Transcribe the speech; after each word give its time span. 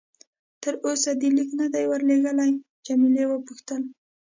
تر 0.63 0.73
اوسه 0.85 1.09
دې 1.19 1.29
لیک 1.37 1.49
نه 1.59 1.67
دی 1.73 1.83
ورلېږلی؟ 1.89 2.51
جميله 2.85 3.23
وپوښتل. 3.27 3.81